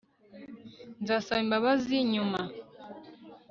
[1.01, 2.39] nzasaba imbabazi nyuma